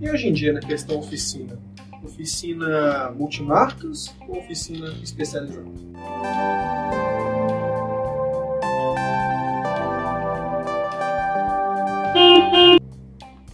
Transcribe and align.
E 0.00 0.10
hoje 0.10 0.28
em 0.28 0.32
dia, 0.32 0.52
na 0.52 0.60
questão 0.60 0.98
oficina? 0.98 1.58
Oficina 2.02 3.10
multimarcas 3.12 4.14
ou 4.26 4.38
oficina 4.38 4.88
especializada? 5.02 5.68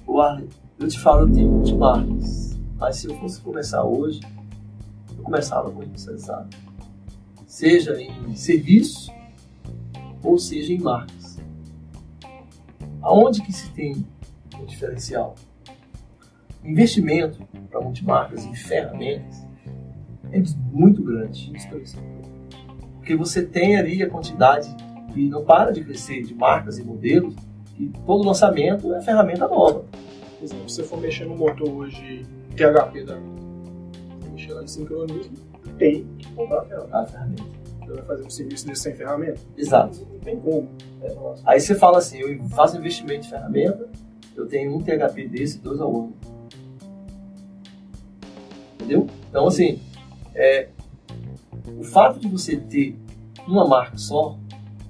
O 0.07 0.23
eu 0.79 0.89
te 0.89 0.99
falo 1.01 1.27
de 1.27 1.45
multimarcas, 1.45 2.59
mas 2.79 2.97
se 2.97 3.09
eu 3.09 3.19
fosse 3.19 3.41
começar 3.41 3.85
hoje, 3.85 4.21
eu 5.17 5.23
começava 5.23 5.71
com 5.71 5.83
especializado. 5.83 6.57
Seja 7.47 8.01
em 8.01 8.35
serviço 8.35 9.11
ou 10.23 10.39
seja 10.39 10.73
em 10.73 10.79
marcas. 10.79 11.16
Aonde 13.07 13.41
que 13.41 13.53
se 13.53 13.71
tem 13.71 14.05
um 14.61 14.65
diferencial? 14.65 15.37
investimento 16.65 17.39
para 17.71 17.81
multimarcas 17.81 18.45
e 18.45 18.57
ferramentas 18.57 19.47
é 20.33 20.43
muito 20.73 21.01
grande. 21.03 21.53
Porque 22.97 23.15
você 23.15 23.45
tem 23.45 23.77
ali 23.77 24.03
a 24.03 24.11
quantidade 24.11 24.69
que 25.15 25.29
não 25.29 25.45
para 25.45 25.71
de 25.71 25.85
crescer 25.85 26.23
de 26.23 26.35
marcas 26.35 26.79
e 26.79 26.83
modelos 26.83 27.37
e 27.79 27.87
todo 28.05 28.27
lançamento 28.27 28.93
é 28.93 29.01
ferramenta 29.01 29.47
nova. 29.47 29.85
Por 30.39 30.45
exemplo, 30.45 30.69
se 30.69 30.77
você 30.77 30.83
for 30.83 31.01
mexer 31.01 31.27
no 31.27 31.37
motor 31.37 31.69
hoje 31.69 32.27
THP 32.57 33.05
da 33.05 33.17
mexer 34.33 34.53
lá 34.53 34.65
em 34.65 34.67
sincronismo, 34.67 35.37
tem 35.79 36.05
que 36.19 36.27
comprar 36.33 36.67
a 36.91 37.07
ferramenta. 37.07 37.56
Você 37.87 37.93
vai 37.93 38.05
fazer 38.05 38.25
um 38.25 38.31
serviço 38.31 38.67
desse 38.67 38.83
sem 38.83 38.95
ferramenta? 38.95 39.41
Exato. 39.57 40.07
Não 40.13 40.19
tem 40.19 40.41
como. 40.41 40.69
É. 41.03 41.15
Aí 41.45 41.61
você 41.61 41.75
fala 41.75 41.99
assim, 41.99 42.19
eu 42.19 42.43
faço 42.49 42.77
investimento 42.77 43.27
em 43.27 43.31
ferramenta, 43.31 43.89
eu 44.35 44.47
tenho 44.47 44.77
um 44.77 44.83
THP 44.83 45.29
desse, 45.29 45.59
dois 45.59 45.81
ao 45.81 45.97
ano 45.97 46.15
entendeu? 48.87 49.07
Então, 49.29 49.47
assim, 49.49 49.81
é, 50.35 50.69
o 51.79 51.83
fato 51.83 52.21
de 52.21 52.29
você 52.29 52.57
ter 52.57 52.97
uma 53.47 53.67
marca 53.67 53.99
só, 53.99 54.39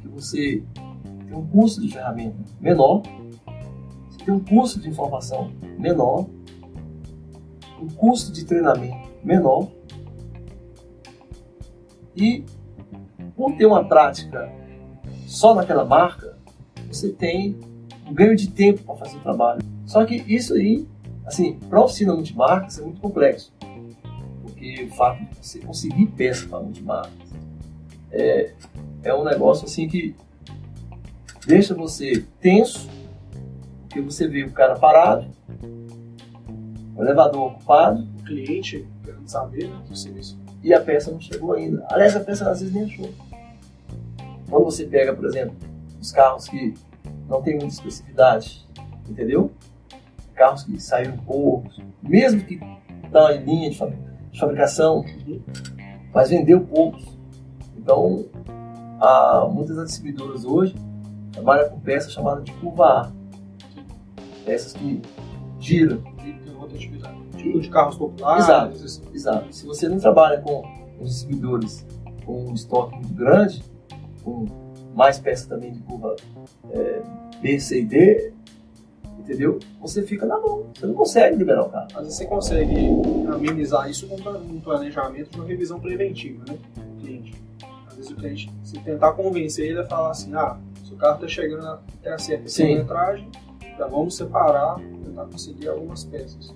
que 0.00 0.08
você 0.08 0.62
tem 1.26 1.34
um 1.34 1.46
custo 1.46 1.80
de 1.80 1.92
ferramenta 1.92 2.36
menor, 2.60 3.02
você 4.10 4.24
tem 4.24 4.34
um 4.34 4.40
custo 4.40 4.80
de 4.80 4.88
informação 4.88 5.50
menor, 5.78 6.26
um 7.80 7.88
custo 7.88 8.32
de 8.32 8.44
treinamento 8.44 9.08
menor, 9.24 9.68
e 12.14 12.44
por 13.36 13.52
ter 13.56 13.66
uma 13.66 13.84
prática 13.84 14.50
só 15.26 15.54
naquela 15.54 15.84
marca, 15.84 16.36
você 16.90 17.10
tem 17.10 17.56
um 18.08 18.14
ganho 18.14 18.34
de 18.34 18.50
tempo 18.50 18.82
para 18.82 18.96
fazer 18.96 19.16
o 19.18 19.20
trabalho. 19.20 19.60
Só 19.84 20.04
que 20.04 20.16
isso 20.26 20.54
aí, 20.54 20.86
assim, 21.24 21.58
para 21.68 21.82
oficina 21.82 22.14
multimarcas 22.14 22.78
é 22.78 22.82
muito 22.82 23.00
complexo 23.00 23.52
porque 24.56 24.84
o 24.84 24.94
fato 24.94 25.22
de 25.24 25.36
você 25.36 25.58
conseguir 25.60 26.06
peça 26.06 26.48
para 26.48 26.60
multimarcas 26.60 27.12
é, 28.10 28.52
é 29.02 29.14
um 29.14 29.24
negócio 29.24 29.66
assim 29.66 29.86
que 29.86 30.14
deixa 31.46 31.74
você 31.74 32.24
tenso, 32.40 32.88
porque 33.82 34.00
você 34.00 34.26
vê 34.26 34.42
o 34.42 34.50
cara 34.50 34.74
parado, 34.76 35.30
o 36.96 37.02
elevador 37.02 37.52
ocupado, 37.52 38.02
o 38.18 38.24
cliente 38.24 38.86
querendo 39.04 39.28
saber 39.28 39.68
né, 39.68 39.76
do 39.88 39.94
serviço. 39.94 40.38
E 40.62 40.72
a 40.74 40.80
peça 40.80 41.12
não 41.12 41.20
chegou 41.20 41.52
ainda. 41.52 41.86
Aliás, 41.90 42.16
a 42.16 42.20
peça 42.20 42.50
às 42.50 42.60
vezes 42.60 42.74
nem 42.74 42.84
achou. 42.84 43.10
Quando 44.48 44.64
você 44.64 44.84
pega, 44.84 45.14
por 45.14 45.26
exemplo, 45.26 45.56
os 46.00 46.12
carros 46.12 46.48
que 46.48 46.74
não 47.28 47.42
tem 47.42 47.54
muita 47.54 47.74
especificidade, 47.74 48.66
entendeu? 49.08 49.50
Carros 50.34 50.64
que 50.64 50.80
saíram 50.80 51.16
poucos, 51.18 51.80
mesmo 52.02 52.42
que 52.42 52.60
estão 53.04 53.30
em 53.30 53.44
linha 53.44 53.70
de 53.70 53.78
fabricação 54.38 55.04
mas 56.16 56.30
vendeu 56.30 56.62
poucos. 56.62 57.04
Então, 57.76 58.24
há 58.98 59.46
muitas 59.52 59.76
distribuidoras 59.84 60.46
hoje 60.46 60.74
trabalham 61.30 61.68
com 61.68 61.78
peças 61.80 62.12
chamadas 62.12 62.42
de 62.44 62.52
curva 62.52 62.84
A. 62.86 63.12
Peças 64.46 64.72
que 64.72 65.02
giram. 65.60 66.02
Tipo 67.36 67.60
de 67.60 67.68
carros 67.68 67.96
populares. 67.96 68.44
Exato, 68.44 68.82
assim. 68.82 69.02
exato. 69.12 69.54
Se 69.54 69.66
você 69.66 69.88
não 69.90 69.98
trabalha 69.98 70.40
com 70.40 70.62
os 70.98 71.10
distribuidores 71.10 71.86
com 72.24 72.46
um 72.46 72.54
estoque 72.54 72.96
muito 72.96 73.12
grande, 73.12 73.62
com 74.26 74.44
mais 74.92 75.20
peças 75.20 75.46
também 75.46 75.72
de 75.72 75.78
curva 75.80 76.16
é, 76.70 77.02
B, 77.40 77.60
C 77.60 77.80
e 77.80 77.84
D, 77.84 78.32
entendeu? 79.20 79.60
Você 79.80 80.02
fica 80.02 80.26
na 80.26 80.38
mão, 80.40 80.66
você 80.74 80.84
não 80.84 80.94
consegue 80.94 81.36
liberar 81.36 81.62
o 81.62 81.68
carro. 81.70 81.86
Às 81.94 82.02
vezes 82.02 82.16
você 82.16 82.26
consegue 82.26 82.74
amenizar 83.32 83.88
isso 83.88 84.08
com 84.08 84.16
um 84.16 84.60
planejamento 84.60 85.30
de 85.30 85.38
uma 85.38 85.46
revisão 85.46 85.78
preventiva, 85.78 86.44
né? 86.48 86.58
O 86.76 87.00
cliente. 87.00 87.34
Às 87.86 87.94
vezes 87.94 88.10
o 88.10 88.16
cliente, 88.16 88.52
se 88.64 88.78
tentar 88.80 89.12
convencer 89.12 89.70
ele 89.70 89.78
a 89.78 89.84
falar 89.84 90.10
assim, 90.10 90.34
ah, 90.34 90.58
se 90.84 90.92
o 90.92 90.96
carro 90.96 91.14
está 91.14 91.28
chegando 91.28 91.66
até 91.66 92.12
a 92.12 92.18
certa 92.18 92.50
quilometragem, 92.50 93.30
já 93.78 93.86
vamos 93.86 94.16
separar, 94.16 94.76
tentar 95.04 95.24
conseguir 95.26 95.68
algumas 95.68 96.04
peças. 96.04 96.52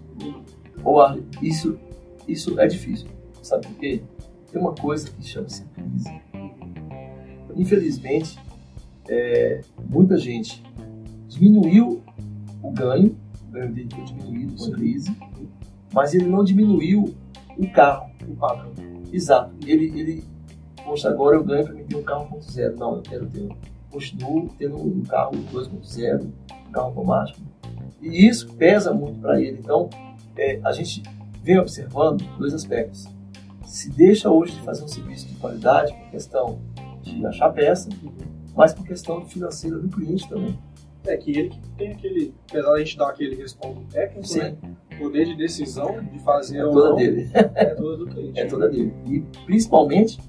Ou 0.82 0.98
isso, 1.40 1.78
isso 2.26 2.58
é 2.58 2.66
difícil, 2.66 3.08
sabe 3.42 3.66
por 3.66 3.76
quê? 3.76 4.02
Tem 4.50 4.60
uma 4.60 4.74
coisa 4.74 5.08
que 5.10 5.22
chama-se 5.22 5.64
crise. 5.66 6.29
Infelizmente, 7.56 8.38
é, 9.08 9.60
muita 9.88 10.16
gente 10.18 10.62
diminuiu 11.28 12.02
o 12.62 12.70
ganho, 12.70 13.16
o 13.48 13.52
ganho 13.52 13.72
dele 13.72 13.88
foi 13.94 14.04
diminuído 14.04 14.56
com 14.56 14.64
a 14.64 14.76
crise, 14.76 15.16
mas 15.92 16.14
ele 16.14 16.26
não 16.26 16.44
diminuiu 16.44 17.14
o 17.56 17.70
carro, 17.72 18.10
o 18.28 18.36
padrão. 18.36 18.72
Exato. 19.12 19.52
Ele, 19.66 19.86
ele 19.98 20.24
poxa, 20.84 21.08
agora 21.08 21.36
eu 21.36 21.44
ganho 21.44 21.64
para 21.64 21.74
mim 21.74 21.84
ter 21.84 21.96
um 21.96 22.02
carro 22.02 22.38
1.0. 22.38 22.76
Não, 22.76 22.96
eu 22.96 23.02
quero 23.02 23.26
ter, 23.26 23.48
continuo 23.90 24.48
tendo 24.58 24.76
um 24.76 25.02
carro 25.02 25.32
2.0, 25.52 26.24
um 26.68 26.72
carro 26.72 26.86
automático. 26.86 27.40
E 28.00 28.26
isso 28.26 28.52
pesa 28.54 28.92
muito 28.92 29.18
para 29.20 29.40
ele. 29.40 29.58
Então, 29.58 29.88
é, 30.36 30.60
a 30.64 30.72
gente 30.72 31.02
vem 31.42 31.58
observando 31.58 32.24
dois 32.38 32.54
aspectos. 32.54 33.06
Se 33.64 33.90
deixa 33.90 34.30
hoje 34.30 34.54
de 34.54 34.62
fazer 34.62 34.84
um 34.84 34.88
serviço 34.88 35.28
de 35.28 35.34
qualidade 35.34 35.92
por 35.92 36.10
questão 36.10 36.58
de 37.16 37.26
achar 37.26 37.50
peça, 37.50 37.88
mas 38.54 38.74
por 38.74 38.86
questão 38.86 39.24
financeira 39.24 39.78
do 39.78 39.88
cliente 39.88 40.28
também. 40.28 40.58
É 41.06 41.16
que 41.16 41.30
ele 41.30 41.48
que 41.48 41.60
tem 41.78 41.92
aquele, 41.92 42.34
apesar 42.48 42.74
de 42.74 42.74
a 42.74 42.84
gente 42.84 42.98
dar 42.98 43.08
aquele 43.08 43.34
respaldo 43.34 43.80
técnico, 43.90 44.26
Sim. 44.26 44.38
né? 44.40 44.56
Poder 44.98 45.24
de 45.24 45.34
decisão 45.34 46.04
de 46.04 46.18
fazer 46.18 46.58
é 46.58 46.62
toda 46.62 46.90
não, 46.90 46.96
dele. 46.96 47.30
É 47.32 47.64
toda 47.64 47.96
do 47.96 48.06
cliente. 48.06 48.38
É 48.38 48.44
toda 48.44 48.68
dele. 48.68 48.92
E 49.06 49.20
principalmente 49.46 50.20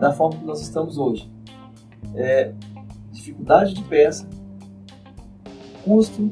da 0.00 0.12
forma 0.12 0.40
que 0.40 0.44
nós 0.44 0.60
estamos 0.60 0.98
hoje. 0.98 1.30
É, 2.16 2.52
dificuldade 3.12 3.74
de 3.74 3.84
peça, 3.84 4.28
custo, 5.84 6.30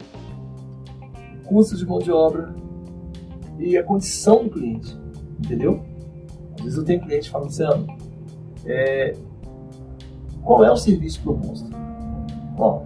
custo 1.44 1.76
de 1.76 1.86
mão 1.86 2.00
de 2.00 2.10
obra 2.10 2.52
e 3.58 3.76
a 3.76 3.84
condição 3.84 4.42
do 4.44 4.50
cliente. 4.50 4.98
Entendeu? 5.38 5.84
Às 6.56 6.64
vezes 6.64 6.78
eu 6.78 6.84
tenho 6.84 7.00
cliente 7.00 7.30
falando 7.30 7.48
assim, 7.48 7.86
é, 8.66 9.14
qual 10.48 10.64
é 10.64 10.72
o 10.72 10.76
serviço 10.78 11.20
proposto? 11.20 11.68
Ó, 12.56 12.82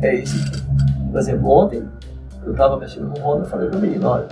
é 0.00 0.14
isso. 0.14 0.36
Por 1.10 1.18
exemplo, 1.18 1.50
ontem 1.50 1.84
eu 2.44 2.52
estava 2.52 2.78
mexendo 2.78 3.08
no 3.08 3.20
Honda 3.20 3.44
e 3.44 3.50
falei 3.50 3.68
para 3.68 3.78
o 3.78 3.82
menino, 3.82 4.06
olha, 4.06 4.28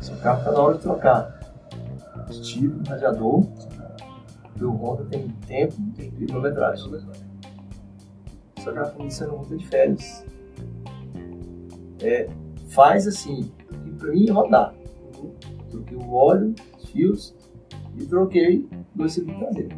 seu 0.00 0.16
carro 0.18 0.38
está 0.38 0.52
na 0.52 0.60
hora 0.60 0.74
de 0.76 0.82
trocar. 0.82 1.40
Tipo, 2.42 2.88
radiador, 2.88 3.44
o 4.60 4.68
Honda 4.68 5.04
tem 5.06 5.28
tempo 5.48 5.74
e 5.98 6.26
quilometragem. 6.26 6.92
Seu 8.62 8.72
carro 8.72 8.86
está 8.86 9.00
iniciando 9.00 9.36
muito 9.38 9.56
de 9.56 9.66
férias. 9.66 10.24
É, 12.00 12.30
faz 12.68 13.08
assim, 13.08 13.50
para 13.98 14.12
mim 14.12 14.30
rodar. 14.30 14.72
Troquei 15.68 15.96
o 15.96 16.14
óleo, 16.14 16.54
os 16.78 16.88
fios 16.88 17.34
e 17.98 18.06
troquei 18.06 18.68
dois 18.94 19.12
cilindros 19.12 19.40
traseiros. 19.40 19.76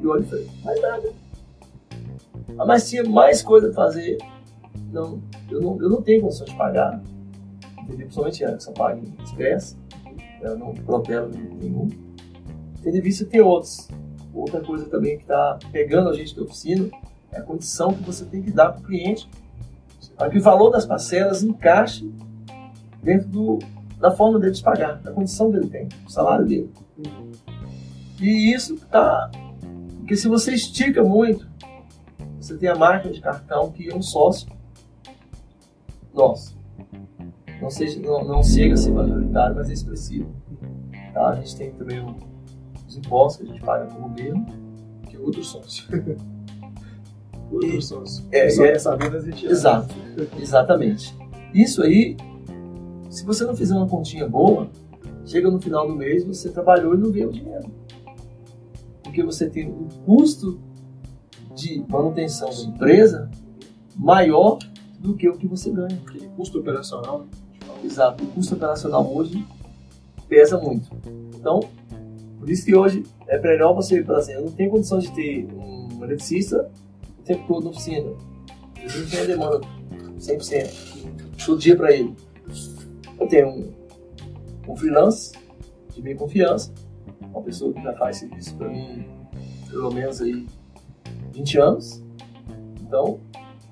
E 0.00 0.06
o 0.06 0.10
óleo 0.10 0.24
foi, 0.24 0.48
mais 0.64 0.80
nada. 0.80 1.21
Ah, 2.58 2.66
mas 2.66 2.88
tinha 2.88 3.04
mais 3.04 3.42
coisa 3.42 3.70
a 3.70 3.72
fazer 3.72 4.18
não, 4.92 5.22
eu 5.50 5.60
não, 5.60 5.80
eu 5.80 5.88
não 5.88 6.02
tenho 6.02 6.22
condições 6.22 6.50
de 6.50 6.56
pagar, 6.56 7.02
entendeu? 7.78 8.06
principalmente 8.06 8.44
a 8.44 8.56
que 8.56 8.62
só 8.62 8.72
paga 8.72 9.00
em 9.00 9.14
eu 10.42 10.58
não 10.58 10.74
protelo 10.74 11.30
nenhum. 11.30 11.88
Tendo 12.82 13.00
vista 13.00 13.24
tem 13.24 13.40
outros. 13.40 13.88
Outra 14.34 14.60
coisa 14.60 14.86
também 14.86 15.16
que 15.16 15.22
está 15.22 15.58
pegando 15.70 16.10
a 16.10 16.14
gente 16.14 16.34
da 16.34 16.42
oficina 16.42 16.90
é 17.30 17.38
a 17.38 17.42
condição 17.42 17.92
que 17.92 18.02
você 18.02 18.24
tem 18.24 18.42
que 18.42 18.50
dar 18.50 18.72
para 18.72 18.80
o 18.80 18.84
cliente 18.84 19.28
para 20.16 20.30
que 20.30 20.38
o 20.38 20.42
valor 20.42 20.70
das 20.70 20.84
parcelas 20.86 21.42
encaixe 21.42 22.10
dentro 23.02 23.28
do, 23.28 23.58
da 23.98 24.10
forma 24.10 24.38
dele 24.38 24.52
de 24.52 24.62
pagar, 24.62 25.00
da 25.00 25.12
condição 25.12 25.50
dele 25.50 25.68
tem, 25.68 25.88
do 25.88 26.10
salário 26.10 26.44
dele. 26.44 26.70
E 28.20 28.52
isso 28.52 28.76
tá. 28.90 29.30
Porque 29.98 30.16
se 30.16 30.28
você 30.28 30.54
estica 30.54 31.02
muito, 31.02 31.48
você 32.42 32.56
tem 32.56 32.68
a 32.68 32.74
marca 32.74 33.08
de 33.08 33.20
cartão 33.20 33.70
que 33.70 33.88
é 33.90 33.94
um 33.94 34.02
sócio 34.02 34.48
nosso. 36.14 36.56
Não, 37.60 37.70
seja, 37.70 38.00
não, 38.00 38.24
não 38.24 38.42
chega 38.42 38.74
a 38.74 38.76
ser 38.76 38.90
majoritário, 38.90 39.54
mas 39.56 39.70
é 39.70 39.72
expressivo. 39.72 40.34
Tá? 41.14 41.28
A 41.28 41.34
gente 41.36 41.56
tem 41.56 41.72
também 41.72 42.04
os 42.88 42.96
impostos 42.96 43.36
que 43.46 43.50
a 43.50 43.54
gente 43.54 43.64
paga 43.64 43.86
para 43.86 43.96
o 43.98 44.08
governo. 44.08 44.46
Que 45.08 45.16
é 45.16 45.18
outro 45.20 45.44
sócio. 45.44 45.84
outro 47.52 47.68
E- 47.68 47.82
sócio. 47.82 48.26
é, 48.32 48.50
Só 48.50 48.64
é- 48.64 48.72
quer 48.72 48.78
saber 48.80 49.10
das 49.10 49.24
entidades. 49.26 49.58
Exato, 49.58 49.94
exatamente. 50.40 51.16
Isso 51.54 51.82
aí, 51.82 52.16
se 53.10 53.24
você 53.24 53.44
não 53.44 53.54
fizer 53.54 53.74
uma 53.76 53.86
continha 53.86 54.28
boa, 54.28 54.68
chega 55.24 55.50
no 55.50 55.60
final 55.60 55.86
do 55.86 55.94
mês, 55.94 56.24
você 56.24 56.50
trabalhou 56.50 56.94
e 56.94 56.98
não 56.98 57.12
ganhou 57.12 57.30
dinheiro. 57.30 57.70
Porque 59.04 59.22
você 59.22 59.48
tem 59.48 59.68
um 59.70 59.86
custo 60.04 60.58
de 61.62 61.84
manutenção 61.88 62.50
da 62.50 62.62
empresa 62.62 63.30
maior 63.96 64.58
do 64.98 65.14
que 65.14 65.28
o 65.28 65.36
que 65.36 65.46
você 65.46 65.70
ganha. 65.70 66.00
Aquele 66.06 66.28
custo 66.28 66.58
operacional, 66.58 67.20
né? 67.20 67.26
Exato. 67.84 68.24
O 68.24 68.26
custo 68.28 68.54
operacional 68.54 69.14
hoje 69.14 69.46
pesa 70.28 70.58
muito. 70.58 70.88
Então, 71.34 71.60
por 72.38 72.48
isso 72.48 72.64
que 72.64 72.74
hoje 72.74 73.04
é 73.28 73.38
melhor 73.40 73.74
você, 73.74 74.02
por 74.02 74.18
exemplo, 74.18 74.40
eu 74.40 74.46
não 74.46 74.52
tenho 74.52 74.70
condição 74.70 74.98
de 74.98 75.12
ter 75.12 75.46
um 75.52 76.02
eletricista 76.02 76.70
o 77.18 77.22
tempo 77.22 77.46
todo 77.46 77.64
na 77.64 77.70
oficina. 77.70 78.10
Ele 78.76 79.06
não 79.14 79.22
a 79.22 79.24
demanda 79.24 79.60
100%, 80.18 81.44
todo 81.44 81.58
dia 81.58 81.76
para 81.76 81.92
ele. 81.92 82.14
Eu 83.20 83.26
tenho 83.28 83.48
um, 83.48 83.72
um 84.68 84.76
freelance 84.76 85.32
de 85.94 86.02
minha 86.02 86.16
confiança, 86.16 86.72
uma 87.20 87.42
pessoa 87.42 87.72
que 87.72 87.82
já 87.82 87.92
faz 87.94 88.18
serviço 88.18 88.56
para 88.56 88.68
mim 88.68 89.04
pelo 89.72 89.90
menos 89.90 90.20
aí 90.20 90.46
20 91.32 91.58
anos. 91.58 92.02
Então, 92.80 93.20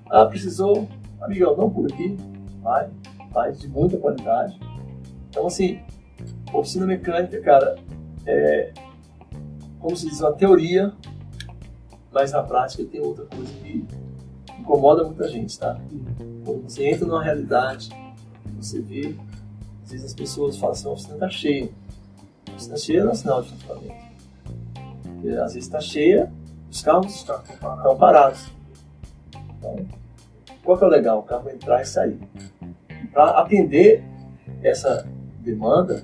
ah, 0.08 0.26
precisou, 0.26 0.88
amigão, 1.20 1.56
não 1.56 1.70
por 1.70 1.90
aqui, 1.92 2.16
vai, 2.62 2.90
faz 3.32 3.60
de 3.60 3.68
muita 3.68 3.96
qualidade. 3.96 4.58
Então, 5.28 5.46
assim, 5.46 5.80
oficina 6.52 6.86
mecânica, 6.86 7.40
cara, 7.40 7.76
é, 8.26 8.72
como 9.78 9.96
se 9.96 10.08
diz, 10.08 10.20
uma 10.20 10.32
teoria, 10.32 10.92
mas 12.12 12.32
na 12.32 12.42
prática 12.42 12.84
tem 12.84 13.00
outra 13.00 13.24
coisa 13.26 13.52
que 13.62 13.86
incomoda 14.58 15.04
muita 15.04 15.28
gente, 15.28 15.58
tá? 15.58 15.80
Quando 16.44 16.62
você 16.62 16.88
entra 16.88 17.06
numa 17.06 17.22
realidade, 17.22 17.90
você 18.56 18.80
vê, 18.80 19.16
às 19.84 19.90
vezes 19.90 20.06
as 20.06 20.14
pessoas 20.14 20.56
falam 20.56 20.72
assim, 20.72 20.88
a 20.88 20.92
oficina 20.92 21.16
tá 21.16 21.28
cheia. 21.30 21.70
A 22.48 22.52
oficina 22.52 22.76
cheia 22.76 23.04
não 23.04 23.12
é 23.12 23.14
sinal 23.14 23.42
de. 23.42 23.52
Porque, 23.54 25.28
às 25.28 25.54
vezes 25.54 25.64
está 25.64 25.80
cheia, 25.80 26.32
os 26.70 26.82
carros 26.82 27.14
estão 27.14 27.96
parados. 27.98 28.50
Então, 29.58 29.86
qual 30.62 30.78
que 30.78 30.84
é 30.84 30.86
o 30.86 30.90
legal? 30.90 31.18
O 31.18 31.22
carro 31.22 31.50
entrar 31.50 31.82
e 31.82 31.84
sair. 31.84 32.18
Para 33.12 33.40
atender 33.40 34.04
essa 34.62 35.06
demanda, 35.40 36.02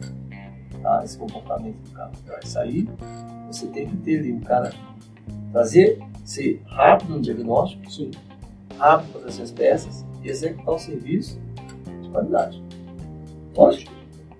tá? 0.83 1.03
esse 1.05 1.17
comportamento 1.17 1.77
do 1.77 1.91
carro 1.93 2.13
entrar 2.21 2.41
e 2.43 2.49
sair, 2.49 2.89
você 3.47 3.67
tem 3.69 3.87
que 3.89 3.97
ter 3.99 4.19
ali 4.19 4.33
um 4.33 4.41
cara 4.41 4.73
trazer, 5.53 6.03
ser 6.25 6.63
rápido 6.67 7.15
no 7.15 7.21
diagnóstico, 7.21 7.91
Sim. 7.91 8.11
rápido 8.77 9.13
para 9.13 9.21
trazer 9.23 9.43
as 9.43 9.53
peças 9.53 10.05
e 10.23 10.29
executar 10.29 10.75
o 10.75 10.79
serviço 10.79 11.41
de 12.03 12.09
qualidade. 12.11 12.63
Lógico. 13.55 13.93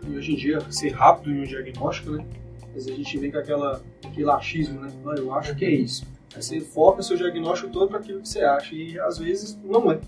E 0.07 0.17
hoje 0.17 0.33
em 0.33 0.37
dia, 0.37 0.61
ser 0.71 0.91
rápido 0.91 1.31
em 1.31 1.41
um 1.41 1.45
diagnóstico, 1.45 2.11
né? 2.11 2.25
Vezes 2.73 2.93
a 2.93 2.95
gente 2.95 3.19
vem 3.19 3.31
com 3.31 3.39
aquela, 3.39 3.81
aquele 4.05 4.31
achismo, 4.31 4.81
né? 4.81 4.93
Ah, 5.07 5.15
eu 5.17 5.33
acho 5.35 5.55
que 5.57 5.65
é 5.65 5.71
isso. 5.71 6.07
Aí 6.37 6.43
você 6.43 6.61
foca 6.61 7.03
seu 7.03 7.17
diagnóstico 7.17 7.73
todo 7.73 7.89
para 7.89 7.99
aquilo 7.99 8.21
que 8.21 8.29
você 8.29 8.43
acha. 8.43 8.75
E 8.75 9.01
às 9.01 9.17
vezes 9.17 9.59
não 9.65 9.91
é. 9.91 9.99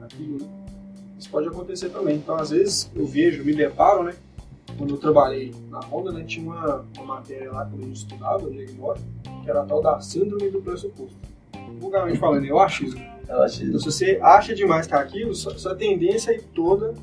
Aquilo, 0.00 0.38
né? 0.38 0.48
Isso 1.18 1.28
pode 1.30 1.48
acontecer 1.48 1.88
também. 1.88 2.16
Então, 2.16 2.36
às 2.36 2.50
vezes, 2.50 2.88
eu 2.94 3.04
vejo, 3.04 3.44
me 3.44 3.52
deparo, 3.52 4.04
né? 4.04 4.14
Quando 4.76 4.94
eu 4.94 4.98
trabalhei 4.98 5.52
na 5.68 5.80
Honda, 5.80 6.12
né? 6.12 6.22
Tinha 6.22 6.46
uma, 6.48 6.86
uma 6.96 7.16
matéria 7.16 7.50
lá 7.50 7.62
a 7.62 7.76
gente 7.76 7.92
estudava, 7.92 8.48
diagnóstico, 8.48 9.08
que 9.42 9.50
era 9.50 9.62
a 9.62 9.64
tal 9.64 9.82
da 9.82 10.00
síndrome 10.00 10.48
do 10.48 10.62
pressuposto. 10.62 11.16
Vulgarmente 11.80 12.18
falando, 12.18 12.46
é 12.46 12.52
o 12.52 12.60
achismo. 12.60 13.04
Eu 13.28 13.42
acho 13.42 13.64
Então, 13.64 13.80
se 13.80 13.84
você 13.84 14.18
acha 14.22 14.54
demais 14.54 14.86
que 14.86 14.94
é 14.94 14.96
aquilo, 14.96 15.34
sua, 15.34 15.58
sua 15.58 15.74
tendência 15.74 16.30
é 16.30 16.40
toda 16.54 16.94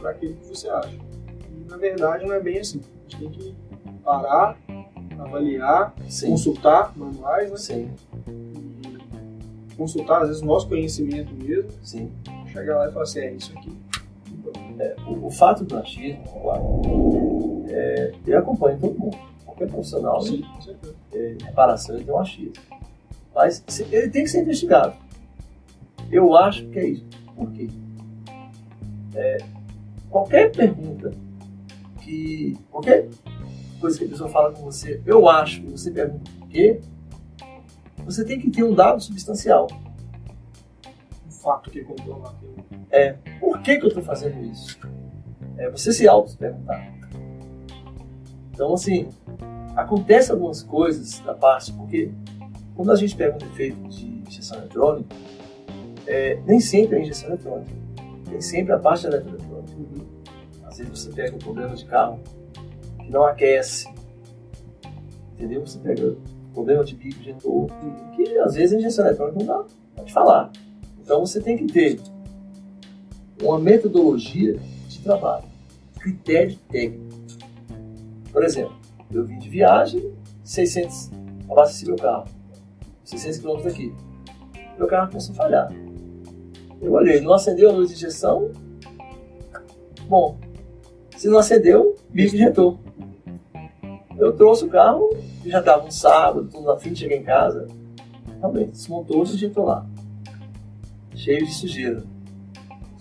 para 0.00 0.10
aquilo 0.10 0.34
que 0.34 0.48
você 0.48 0.68
acha. 0.68 0.98
E, 1.52 1.70
na 1.70 1.76
verdade, 1.76 2.26
não 2.26 2.34
é 2.34 2.40
bem 2.40 2.58
assim. 2.58 2.80
A 3.06 3.10
gente 3.10 3.16
tem 3.16 3.30
que 3.30 3.54
parar, 4.02 4.58
avaliar, 5.24 5.94
sim, 6.08 6.28
consultar 6.30 6.92
manuais, 6.96 7.50
né? 7.50 7.56
sim, 7.56 7.90
consultar, 9.76 10.22
às 10.22 10.28
vezes, 10.28 10.42
o 10.42 10.46
nosso 10.46 10.68
conhecimento 10.68 11.32
mesmo, 11.34 11.70
sim. 11.82 12.10
chegar 12.52 12.78
lá 12.78 12.88
e 12.88 12.92
falar 12.92 13.02
assim, 13.04 13.20
é 13.20 13.32
isso 13.32 13.52
aqui. 13.56 13.72
O, 15.06 15.26
o 15.26 15.30
fato 15.30 15.64
do 15.64 15.76
achismo, 15.76 16.22
claro, 16.42 17.64
é, 17.68 18.12
eu 18.26 18.38
acompanho 18.38 18.78
todo 18.78 18.98
mundo. 18.98 19.16
Qualquer 19.44 19.68
profissional 19.68 20.20
Sim, 20.22 20.42
certeza. 20.60 20.94
é, 21.12 21.36
reparação 21.44 21.94
ele 21.94 22.04
tem 22.04 22.14
um 22.14 22.18
achismo. 22.18 22.52
Mas 23.34 23.62
se- 23.68 23.86
ele 23.92 24.08
tem 24.08 24.24
que 24.24 24.30
ser 24.30 24.40
investigado. 24.42 24.94
Eu 26.10 26.34
acho 26.36 26.66
que 26.68 26.78
é 26.78 26.86
isso. 26.88 27.04
Por 27.36 27.50
quê? 27.52 27.68
É, 29.14 29.38
qualquer 30.10 30.50
pergunta 30.52 31.12
que. 32.00 32.56
qualquer 32.70 33.08
coisa 33.82 33.98
que 33.98 34.04
a 34.04 34.08
pessoa 34.08 34.30
fala 34.30 34.52
com 34.52 34.62
você, 34.62 35.02
eu 35.04 35.28
acho, 35.28 35.60
e 35.60 35.70
você 35.70 35.90
pergunta 35.90 36.30
por 36.38 36.48
quê, 36.48 36.80
você 38.04 38.24
tem 38.24 38.38
que 38.38 38.48
ter 38.48 38.62
um 38.62 38.74
dado 38.74 39.02
substancial. 39.02 39.66
Um 41.26 41.30
fato 41.30 41.68
que 41.68 41.82
comprova 41.82 42.30
aquilo. 42.30 42.54
Por 43.40 43.60
que, 43.60 43.76
que 43.76 43.84
eu 43.84 43.88
estou 43.88 44.02
fazendo 44.02 44.40
isso? 44.44 44.78
É 45.58 45.68
você 45.68 45.92
se 45.92 46.06
auto-perguntar. 46.06 46.92
Então, 48.52 48.72
assim, 48.72 49.08
acontece 49.74 50.30
algumas 50.30 50.62
coisas 50.62 51.18
da 51.20 51.34
parte, 51.34 51.72
porque 51.72 52.12
quando 52.76 52.92
a 52.92 52.96
gente 52.96 53.16
pega 53.16 53.34
um 53.34 53.38
defeito 53.38 53.88
de 53.88 54.06
injeção 54.28 54.58
eletrônica, 54.58 55.14
é, 56.06 56.40
nem 56.46 56.60
sempre 56.60 56.96
é 56.96 56.98
a 57.00 57.02
injeção 57.02 57.30
eletrônica, 57.30 57.72
nem 58.30 58.40
sempre 58.40 58.72
é 58.72 58.76
a 58.76 58.78
parte 58.78 59.06
eletroeletrônica. 59.06 59.72
Às 60.64 60.78
vezes 60.78 60.98
você 60.98 61.10
pega 61.10 61.34
um 61.34 61.38
problema 61.38 61.74
de 61.74 61.84
carro 61.84 62.20
não 63.12 63.26
aquece, 63.26 63.86
entendeu? 65.34 65.64
Você 65.66 65.78
pega 65.78 66.16
problema 66.54 66.82
de 66.82 66.96
bico 66.96 67.20
injetor, 67.20 67.66
que 68.16 68.38
às 68.38 68.54
vezes 68.54 68.74
a 68.74 68.78
injeção 68.78 69.06
eletrônica 69.06 69.38
não 69.38 69.46
dá, 69.46 69.64
pode 69.94 70.12
falar. 70.12 70.50
Então 70.98 71.20
você 71.20 71.40
tem 71.40 71.58
que 71.58 71.66
ter 71.70 72.00
uma 73.42 73.58
metodologia 73.58 74.58
de 74.88 75.00
trabalho, 75.00 75.44
critério 76.00 76.56
técnico. 76.70 77.12
Por 78.32 78.42
exemplo, 78.44 78.74
eu 79.12 79.26
vim 79.26 79.38
de 79.38 79.48
viagem, 79.48 80.10
600, 80.42 81.10
abasteci 81.50 81.86
meu 81.86 81.96
carro, 81.96 82.26
600 83.04 83.38
km 83.40 83.62
daqui. 83.62 83.94
Meu 84.78 84.86
carro 84.86 85.08
começou 85.08 85.34
a 85.34 85.36
falhar. 85.36 85.72
Eu 86.80 86.92
olhei, 86.92 87.20
não 87.20 87.34
acendeu 87.34 87.68
a 87.68 87.72
luz 87.72 87.90
de 87.90 87.94
injeção? 87.94 88.50
Bom, 90.08 90.38
se 91.16 91.28
não 91.28 91.38
acendeu, 91.38 91.94
bico 92.12 92.34
injetou. 92.34 92.78
Eu 94.18 94.32
trouxe 94.36 94.64
o 94.64 94.68
carro, 94.68 95.10
já 95.44 95.58
estava 95.58 95.84
um 95.84 95.90
sábado, 95.90 96.48
tudo 96.48 96.66
na 96.66 96.76
fim, 96.76 96.94
cheguei 96.94 97.18
em 97.18 97.24
casa. 97.24 97.66
Realmente, 98.38 98.72
desmontou 98.72 99.24
e 99.24 99.28
injetou 99.28 99.64
lá. 99.64 99.86
Cheio 101.14 101.44
de 101.44 101.52
sujeira 101.52 102.02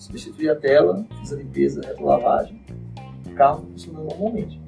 substituí 0.01 0.50
a 0.50 0.56
tela, 0.56 1.06
fiz 1.20 1.32
a 1.32 1.36
limpeza, 1.36 1.82
retrolavagem, 1.86 2.60
o 3.25 3.34
carro 3.36 3.65
funcionando 3.72 4.06
normalmente. 4.06 4.60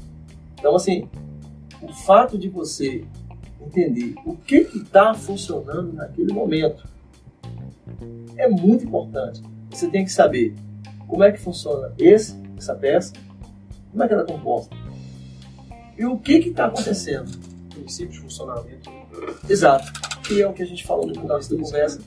Então, 0.57 0.75
assim, 0.75 1.07
o 1.81 1.91
fato 1.91 2.37
de 2.37 2.47
você 2.49 3.03
entender 3.59 4.15
o 4.25 4.35
que 4.37 4.57
está 4.57 5.13
funcionando 5.13 5.91
naquele 5.93 6.31
momento 6.31 6.87
é 8.37 8.47
muito 8.47 8.85
importante. 8.85 9.41
Você 9.71 9.89
tem 9.89 10.05
que 10.05 10.11
saber 10.11 10.53
como 11.07 11.23
é 11.23 11.31
que 11.31 11.39
funciona 11.39 11.91
esse, 11.97 12.39
essa 12.57 12.75
peça, 12.75 13.13
como 13.93 14.03
é 14.03 14.07
que 14.07 14.13
ela 14.13 14.23
é 14.23 14.25
composta 14.25 14.75
e 15.97 16.05
o 16.05 16.17
que 16.17 16.33
está 16.33 16.65
acontecendo. 16.65 17.31
Princípio 17.69 18.11
de 18.11 18.19
funcionamento. 18.19 18.89
Exato. 19.49 19.91
Que 20.21 20.41
é 20.41 20.47
o 20.47 20.53
que 20.53 20.63
a 20.63 20.65
gente 20.65 20.83
falou 20.83 21.07
no 21.07 21.13
começo 21.13 21.55
da 21.55 21.63
conversa, 21.63 22.01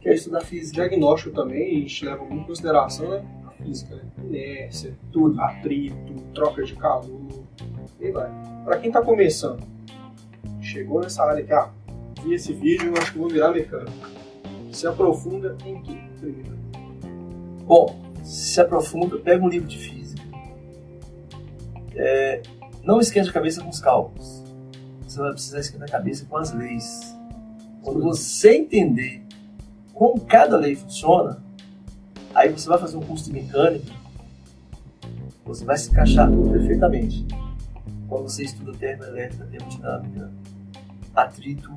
que 0.00 0.08
é 0.08 0.14
estudar 0.14 0.42
física. 0.42 0.76
Diagnóstico 0.76 1.34
também, 1.34 1.78
a 1.78 1.80
gente 1.80 2.04
leva 2.04 2.24
muito 2.24 2.42
em 2.42 2.46
consideração 2.46 3.08
né? 3.08 3.24
a 3.46 3.50
física, 3.50 3.94
né? 3.94 4.02
inércia, 4.24 4.94
Tudo. 5.12 5.40
atrito, 5.40 6.14
troca 6.34 6.62
de 6.62 6.74
calor, 6.76 7.44
e 8.00 8.10
vai. 8.10 8.30
Pra 8.64 8.78
quem 8.78 8.90
tá 8.90 9.00
começando, 9.00 9.62
chegou 10.60 11.00
nessa 11.00 11.22
área 11.22 11.42
aqui, 11.42 11.52
ah, 11.52 11.70
vi 12.22 12.34
esse 12.34 12.52
vídeo, 12.52 12.88
eu 12.88 13.00
acho 13.00 13.12
que 13.12 13.18
vou 13.18 13.28
virar 13.28 13.50
mecânico. 13.50 13.92
Se 14.72 14.86
aprofunda 14.86 15.56
em 15.64 15.80
que 15.82 15.94
primeiro? 16.18 16.54
Bom, 17.64 17.98
se 18.22 18.60
aprofunda, 18.60 19.16
pega 19.18 19.44
um 19.44 19.48
livro 19.48 19.68
de 19.68 19.78
física. 19.78 20.03
É, 21.96 22.42
não 22.82 23.00
esquente 23.00 23.28
a 23.30 23.32
cabeça 23.32 23.62
com 23.62 23.68
os 23.68 23.80
cálculos. 23.80 24.42
Você 25.06 25.18
vai 25.18 25.32
precisar 25.32 25.60
esquentar 25.60 25.88
a 25.88 25.92
cabeça 25.92 26.26
com 26.26 26.36
as 26.36 26.52
leis. 26.52 27.16
Quando 27.82 28.00
você 28.02 28.56
entender 28.56 29.22
como 29.92 30.20
cada 30.20 30.56
lei 30.56 30.74
funciona, 30.74 31.44
Aí 32.34 32.50
você 32.50 32.68
vai 32.68 32.78
fazer 32.78 32.96
um 32.96 33.00
curso 33.00 33.26
de 33.26 33.32
mecânica, 33.32 33.92
você 35.44 35.64
vai 35.64 35.78
se 35.78 35.90
encaixar 35.90 36.28
tudo 36.28 36.50
perfeitamente. 36.50 37.24
Quando 38.08 38.28
você 38.28 38.42
estuda 38.42 38.72
termoelétrica, 38.76 39.44
termodinâmica, 39.46 40.32
atrito, 41.14 41.70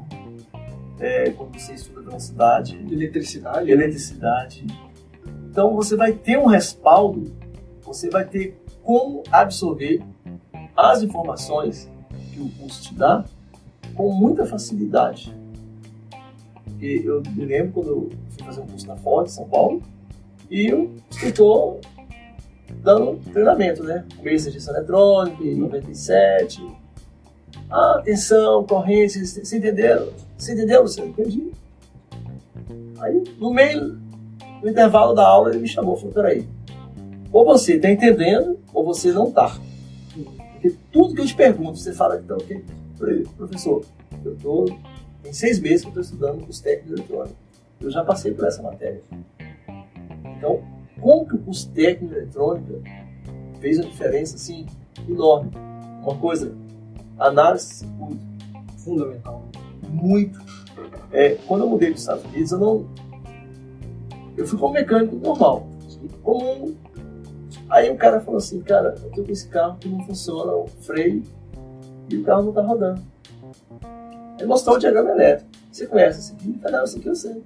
é, 0.99 1.29
quando 1.29 1.59
você 1.59 1.73
estuda 1.73 2.01
velocidade, 2.01 2.75
Eletricidade. 2.91 3.69
eletricidade. 3.69 4.65
Então 5.49 5.75
você 5.75 5.95
vai 5.95 6.11
ter 6.13 6.39
um 6.39 6.47
respaldo, 6.47 7.35
você 7.83 8.09
vai 8.09 8.25
ter 8.25 8.59
como 8.87 9.21
absorver 9.29 10.01
as 10.73 11.03
informações 11.03 11.89
que 12.31 12.39
o 12.39 12.49
curso 12.51 12.83
te 12.83 12.95
dá 12.95 13.25
com 13.93 14.13
muita 14.13 14.45
facilidade. 14.45 15.35
Porque 16.63 17.01
eu 17.03 17.21
me 17.35 17.43
lembro 17.43 17.73
quando 17.73 17.89
eu 17.89 18.09
fui 18.29 18.45
fazer 18.45 18.61
um 18.61 18.65
curso 18.65 18.87
na 18.87 18.95
Ford, 18.95 19.27
em 19.27 19.29
São 19.29 19.45
Paulo, 19.49 19.83
e 20.49 20.73
o 20.73 20.95
instrutor 21.11 21.81
dando 22.81 23.19
treinamento, 23.33 23.83
né? 23.83 24.05
Começo 24.15 24.45
de 24.45 24.53
gestão 24.53 24.73
eletrônica, 24.73 25.43
em 25.43 25.55
97. 25.55 26.65
Ah, 27.69 27.97
atenção, 27.99 28.63
corrente, 28.63 29.25
vocês 29.25 29.51
entenderam? 29.51 30.07
Você 30.37 30.53
entendeu, 30.53 30.83
Luciano? 30.83 31.09
Entendi. 31.09 31.51
Aí, 33.01 33.21
no 33.37 33.51
meio, 33.51 33.99
no 34.63 34.69
intervalo 34.69 35.13
da 35.13 35.27
aula, 35.27 35.49
ele 35.49 35.59
me 35.59 35.67
chamou 35.67 35.97
e 35.97 35.99
falou, 35.99 36.13
peraí, 36.13 36.47
ou 37.33 37.43
você 37.43 37.75
está 37.75 37.91
entendendo, 37.91 38.57
você 38.87 39.11
não 39.11 39.27
está. 39.27 39.57
Porque 40.53 40.75
tudo 40.91 41.13
que 41.13 41.21
eu 41.21 41.25
te 41.25 41.35
pergunto, 41.35 41.77
você 41.77 41.93
fala 41.93 42.17
que 42.17 42.31
ok. 42.31 42.65
Falei, 42.97 43.27
professor, 43.37 43.85
eu 44.25 44.35
tô, 44.37 44.65
tem 45.21 45.31
seis 45.31 45.59
meses 45.59 45.81
que 45.81 45.87
eu 45.87 46.01
estou 46.01 46.03
estudando 46.03 46.49
os 46.49 46.59
técnicos 46.59 46.93
eletrônicos. 46.93 47.37
Eu 47.79 47.91
já 47.91 48.03
passei 48.03 48.33
por 48.33 48.45
essa 48.45 48.61
matéria. 48.63 49.03
Então, 50.37 50.61
como 50.99 51.27
que 51.27 51.35
o 51.35 51.39
curso 51.39 51.69
técnico 51.69 52.13
de 52.13 52.21
eletrônica 52.21 52.81
fez 53.59 53.77
uma 53.77 53.87
diferença 53.87 54.35
assim 54.35 54.65
enorme? 55.07 55.51
Uma 56.01 56.15
coisa, 56.15 56.55
análise 57.19 57.67
de 57.67 57.73
circuito, 57.75 58.25
Fundamental. 58.77 59.43
muito. 59.89 60.39
É, 61.11 61.35
quando 61.47 61.61
eu 61.61 61.69
mudei 61.69 61.89
para 61.89 61.95
os 61.95 62.01
Estados 62.01 62.25
Unidos, 62.25 62.51
eu 62.51 62.59
não. 62.59 62.89
Eu 64.35 64.47
fui 64.47 64.57
como 64.57 64.73
mecânico 64.73 65.15
normal, 65.17 65.67
comum. 66.23 66.75
Aí 67.69 67.89
o 67.89 67.97
cara 67.97 68.19
falou 68.19 68.37
assim: 68.37 68.61
Cara, 68.61 68.95
eu 69.03 69.09
tô 69.11 69.23
com 69.23 69.31
esse 69.31 69.47
carro 69.47 69.77
que 69.77 69.89
não 69.89 70.05
funciona 70.05 70.53
o 70.53 70.67
freio 70.67 71.23
e 72.09 72.17
o 72.17 72.23
carro 72.23 72.43
não 72.43 72.53
tá 72.53 72.61
rodando. 72.61 73.01
Ele 74.37 74.47
mostrou 74.47 74.75
o 74.75 74.79
diagrama 74.79 75.11
elétrico. 75.11 75.49
Você 75.71 75.87
conhece 75.87 76.19
esse 76.19 76.33
aqui? 76.33 76.49
Eu 76.49 76.59
falei: 76.59 76.77
Não, 76.77 76.83
esse 76.83 76.97
aqui 76.97 77.07
eu 77.07 77.15
sei. 77.15 77.43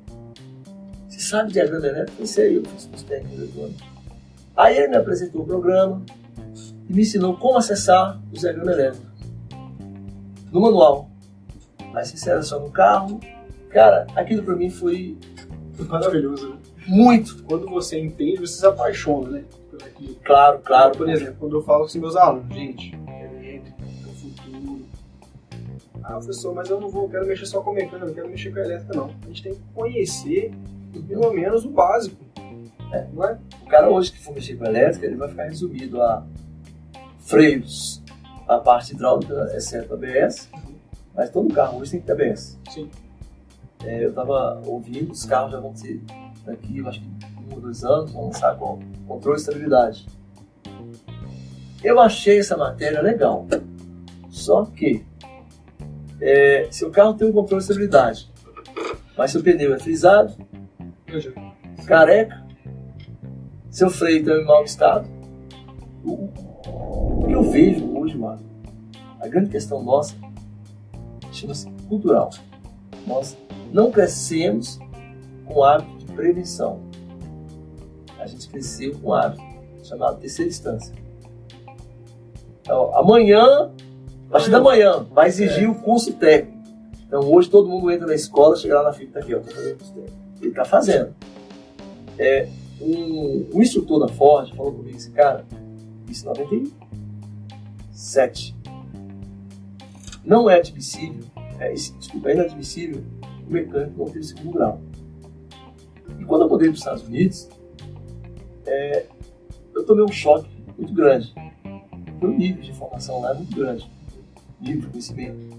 Você 1.10 1.20
sabe 1.20 1.52
diagrama 1.52 1.88
elétrico? 1.88 2.22
Eu 2.22 2.28
sei, 2.28 2.58
eu 2.58 2.66
fiz 2.66 2.90
os 2.94 3.04
técnicos 3.04 3.40
eletrônicos. 3.40 3.84
Aí 4.56 4.78
ele 4.78 4.88
me 4.90 4.98
apresentou 4.98 5.42
o 5.42 5.46
programa 5.46 6.02
e 6.90 6.94
me 6.94 7.02
ensinou 7.02 7.36
como 7.38 7.58
acessar 7.58 8.22
os 8.32 8.40
diagramas 8.40 8.78
elétricos. 8.78 9.12
No 10.52 10.62
manual. 10.62 11.10
Aí 11.94 12.06
você 12.06 12.18
seleciona 12.18 12.66
o 12.66 12.72
carro. 12.72 13.20
Cara, 13.70 14.06
aquilo 14.16 14.44
pra 14.44 14.56
mim 14.56 14.70
foi 14.70 15.18
Maravilhoso, 15.88 16.50
né? 16.50 16.58
muito 16.88 17.44
Quando 17.44 17.68
você 17.70 18.00
entende, 18.00 18.42
você 18.42 18.60
se 18.60 18.66
apaixona, 18.66 19.30
né? 19.30 19.44
Claro, 20.24 20.60
claro. 20.60 20.98
Por 20.98 21.10
exemplo, 21.10 21.36
quando 21.40 21.58
eu 21.58 21.64
falo 21.64 21.82
com 21.82 21.86
os 21.86 21.96
meus 21.96 22.16
alunos, 22.16 22.54
gente, 22.54 22.94
elétrica 22.94 23.84
é 23.84 24.10
o 24.10 24.14
futuro. 24.14 24.86
Ah, 26.04 26.14
professor, 26.14 26.54
mas 26.54 26.70
eu 26.70 26.80
não 26.80 26.90
vou, 26.90 27.10
quero 27.10 27.26
mexer 27.26 27.46
só 27.46 27.62
com 27.62 27.74
mecânica, 27.74 28.06
não 28.06 28.14
quero 28.14 28.30
mexer 28.30 28.52
com 28.52 28.60
elétrica, 28.60 28.94
não. 28.96 29.12
A 29.24 29.28
gente 29.28 29.44
tem 29.44 29.54
que 29.54 29.62
conhecer, 29.74 30.52
pelo 31.08 31.32
menos, 31.32 31.66
o 31.66 31.70
básico. 31.70 32.18
É. 32.92 33.08
Não 33.14 33.24
é? 33.26 33.38
O 33.64 33.68
cara 33.68 33.90
hoje 33.90 34.12
que 34.12 34.20
for 34.20 34.34
mexer 34.34 34.56
com 34.56 34.66
elétrica, 34.66 35.06
ele 35.06 35.16
vai 35.16 35.30
ficar 35.30 35.44
resumido 35.44 36.02
a 36.02 36.26
freios, 37.20 38.04
a 38.48 38.58
parte 38.58 38.94
hidráulica, 38.94 39.52
exceto 39.56 39.94
ABS, 39.94 40.50
mas 41.16 41.30
todo 41.30 41.54
carro 41.54 41.80
hoje 41.80 41.92
tem 41.92 42.02
que 42.02 42.06
ter 42.06 42.14
ABS. 42.14 42.60
Sim. 42.70 42.90
É, 43.84 44.04
eu 44.04 44.10
estava 44.10 44.62
ouvindo, 44.66 45.12
os 45.12 45.26
carros 45.26 45.52
já 45.52 45.60
vão 45.60 45.74
ter 45.74 46.02
daqui, 46.46 46.80
eu 46.80 46.88
acho 46.88 47.00
que 47.00 47.08
um 47.50 47.56
ou 47.56 47.62
dois 47.62 47.84
anos, 47.84 48.12
vão 48.12 48.26
lançar 48.26 48.56
com 48.58 48.80
controle 49.14 49.38
de 49.38 49.42
estabilidade. 49.42 50.08
Eu 51.84 52.00
achei 52.00 52.40
essa 52.40 52.56
matéria 52.56 53.02
legal, 53.02 53.48
só 54.30 54.66
que 54.66 55.04
é, 56.20 56.68
se 56.70 56.86
o 56.86 56.92
carro 56.92 57.16
tem 57.16 57.28
um 57.28 57.32
controle 57.32 57.64
de 57.64 57.72
estabilidade, 57.72 58.32
mas 59.18 59.32
seu 59.32 59.42
pneu 59.42 59.74
é 59.74 59.80
frisado, 59.80 60.34
careca, 61.86 62.46
seu 63.70 63.90
freio 63.90 64.20
está 64.20 64.34
em 64.34 64.46
mau 64.46 64.64
estado. 64.64 65.10
Eu 67.28 67.44
vejo 67.44 67.98
hoje, 67.98 68.18
mano, 68.18 68.42
a 69.20 69.28
grande 69.28 69.50
questão 69.50 69.82
nossa 69.84 70.16
chama-se 71.32 71.70
cultural. 71.88 72.30
Nós 73.08 73.38
não 73.72 73.92
crescemos 73.92 74.80
com 75.46 75.56
o 75.56 75.64
hábito 75.64 76.06
de 76.06 76.14
prevenção. 76.14 76.91
A 78.22 78.28
gente 78.28 78.48
cresceu 78.48 78.98
com 79.00 79.14
hábito 79.14 79.44
chamado 79.84 80.20
terceira 80.20 80.50
instância. 80.50 80.96
Então, 82.62 82.96
amanhã, 82.96 83.70
a 84.28 84.32
partir 84.32 84.50
da 84.52 84.62
manhã, 84.62 85.04
vai 85.12 85.28
exigir 85.28 85.70
o 85.70 85.76
curso 85.76 86.14
técnico. 86.14 86.62
Então 87.08 87.30
hoje 87.30 87.50
todo 87.50 87.68
mundo 87.68 87.92
entra 87.92 88.08
na 88.08 88.16
escola, 88.16 88.56
chega 88.56 88.76
lá 88.76 88.84
na 88.84 88.94
fila, 88.94 89.12
tá 89.12 89.20
aqui, 89.20 89.36
ó, 89.36 89.40
tô 89.40 89.52
fazendo 89.52 89.78
curso 89.78 89.94
técnico. 89.94 90.16
Ele 90.40 90.50
está 90.50 90.64
fazendo. 90.64 91.14
É, 92.18 92.48
um, 92.80 93.50
um 93.54 93.62
instrutor 93.62 94.00
da 94.00 94.08
Ford 94.08 94.56
falou 94.56 94.72
comigo 94.72 94.96
esse 94.96 95.12
cara, 95.12 95.46
isso 96.08 96.24
em 96.24 96.28
97. 96.28 98.56
Não 100.24 100.50
é 100.50 100.60
admissível, 100.60 101.26
é, 101.60 101.74
desculpa, 101.74 102.30
é 102.30 102.34
inadmissível 102.34 103.04
o 103.46 103.52
mecânico 103.52 103.98
não 103.98 104.06
ter 104.06 104.24
segundo 104.24 104.54
grau. 104.54 104.80
E 106.20 106.24
quando 106.24 106.44
eu 106.44 106.50
mudei 106.50 106.70
para 106.70 106.76
os 106.76 106.80
Estados 106.80 107.04
Unidos, 107.04 107.50
é, 108.72 109.06
eu 109.76 109.86
tomei 109.86 110.04
um 110.04 110.12
choque 110.12 110.50
muito 110.78 110.94
grande. 110.94 111.34
Porque 112.06 112.26
o 112.26 112.30
nível 112.30 112.62
de 112.62 112.72
informação 112.72 113.20
lá 113.22 113.34
muito 113.34 113.56
grande, 113.56 113.90
nível 114.60 114.82
de 114.82 114.88
conhecimento. 114.88 115.58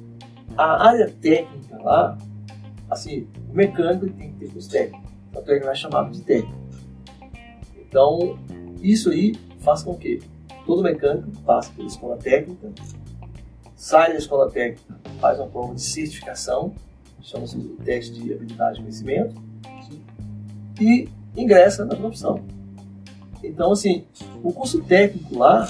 A 0.56 0.88
área 0.88 1.10
técnica 1.20 1.78
lá, 1.82 2.16
assim, 2.90 3.26
o 3.50 3.54
mecânico 3.54 4.08
tem 4.10 4.32
que 4.32 4.38
ter 4.38 4.52
curso 4.52 4.70
técnico, 4.70 5.02
tanto 5.32 5.50
é 5.50 5.60
não 5.60 5.70
é 5.70 5.74
chamado 5.74 6.10
de 6.10 6.20
técnico. 6.22 6.58
Então, 7.78 8.38
isso 8.80 9.10
aí 9.10 9.34
faz 9.60 9.82
com 9.82 9.94
que 9.94 10.20
todo 10.66 10.82
mecânico 10.82 11.30
passe 11.44 11.70
pela 11.72 11.88
escola 11.88 12.16
técnica, 12.16 12.70
sai 13.76 14.12
da 14.12 14.18
escola 14.18 14.50
técnica, 14.50 14.98
faz 15.20 15.38
uma 15.38 15.48
prova 15.48 15.74
de 15.74 15.82
certificação, 15.82 16.74
chama-se 17.20 17.58
teste 17.84 18.14
de 18.14 18.32
habilidade 18.32 18.78
e 18.78 18.82
conhecimento, 18.82 19.34
e 20.80 21.08
ingressa 21.36 21.84
na 21.84 21.94
profissão. 21.94 22.44
Então, 23.42 23.72
assim, 23.72 24.04
o 24.42 24.52
curso 24.52 24.82
técnico 24.82 25.38
lá 25.38 25.68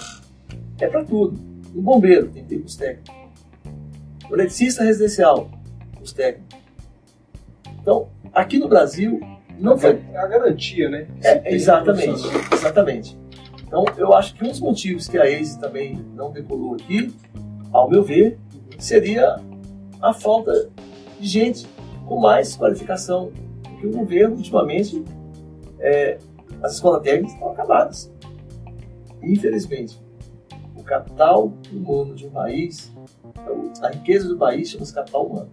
é 0.80 0.86
para 0.86 1.04
tudo. 1.04 1.38
Um 1.74 1.80
bombeiro 1.80 2.28
tem 2.28 2.42
que 2.42 2.48
ter 2.50 2.58
curso 2.58 2.78
técnico. 2.78 3.14
O 4.30 4.34
eletricista 4.34 4.84
residencial, 4.84 5.50
curso 5.96 6.14
técnico. 6.14 6.48
Então, 7.80 8.08
aqui 8.32 8.58
no 8.58 8.68
Brasil, 8.68 9.20
não 9.58 9.76
foi 9.78 10.00
É 10.12 10.18
a 10.18 10.26
garantia, 10.26 10.88
né? 10.88 11.06
que 11.20 11.26
é, 11.26 11.54
exatamente, 11.54 12.22
exatamente. 12.52 13.18
Então, 13.66 13.84
eu 13.96 14.12
acho 14.12 14.34
que 14.34 14.44
um 14.44 14.48
dos 14.48 14.60
motivos 14.60 15.08
que 15.08 15.16
a 15.16 15.24
ACE 15.24 15.58
também 15.58 16.04
não 16.14 16.30
decolou 16.30 16.74
aqui, 16.74 17.14
ao 17.72 17.88
meu 17.88 18.02
ver, 18.02 18.38
seria 18.78 19.36
a 20.00 20.12
falta 20.12 20.68
de 21.18 21.26
gente 21.26 21.66
com 22.06 22.20
mais 22.20 22.54
qualificação. 22.54 23.32
Porque 23.62 23.86
o 23.86 23.90
governo, 23.90 24.36
ultimamente, 24.36 25.02
é, 25.80 26.18
as 26.62 26.74
escolas 26.74 27.02
técnicas 27.02 27.32
estão 27.34 27.50
acabadas. 27.50 28.12
Infelizmente, 29.22 30.00
o 30.76 30.82
capital 30.82 31.52
humano 31.72 32.14
de 32.14 32.26
um 32.26 32.30
país, 32.30 32.92
a 33.82 33.88
riqueza 33.88 34.28
do 34.28 34.36
país 34.36 34.70
chama-se 34.70 34.94
capital 34.94 35.26
humano. 35.26 35.50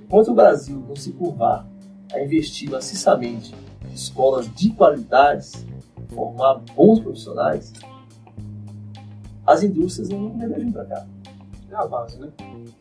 Enquanto 0.00 0.28
o 0.28 0.34
Brasil 0.34 0.84
não 0.86 0.96
se 0.96 1.12
curvar 1.12 1.66
a 2.12 2.20
investir 2.20 2.70
maciçamente 2.70 3.54
em 3.88 3.94
escolas 3.94 4.52
de 4.54 4.70
qualidades, 4.70 5.66
formar 6.08 6.56
bons 6.74 7.00
profissionais, 7.00 7.72
as 9.46 9.62
indústrias 9.62 10.08
não 10.08 10.28
devem 10.36 10.66
vir 10.66 10.72
para 10.72 10.84
cá. 10.84 11.06
É 11.70 11.74
a 11.74 11.86
base, 11.86 12.18
né? 12.20 12.30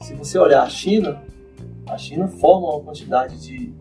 Se 0.02 0.14
você 0.14 0.38
olhar 0.38 0.64
a 0.64 0.70
China, 0.70 1.24
a 1.88 1.98
China 1.98 2.28
forma 2.28 2.76
uma 2.76 2.84
quantidade 2.84 3.40
de, 3.42 3.74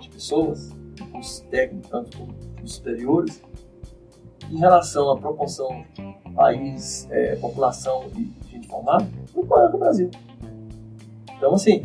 de 0.00 0.08
pessoas, 0.10 0.70
os 1.18 1.40
técnicos, 1.50 1.90
tanto 1.90 2.18
como 2.18 2.32
superiores, 2.72 3.42
em 4.50 4.58
relação 4.58 5.10
à 5.10 5.18
proporção 5.18 5.84
país, 6.34 7.06
é, 7.10 7.36
população 7.36 8.04
e 8.16 8.30
gente 8.50 8.66
formada, 8.68 9.06
muito 9.34 9.48
maior 9.48 9.70
que 9.70 9.76
o 9.76 9.78
Brasil. 9.78 10.10
Então, 11.36 11.54
assim, 11.54 11.84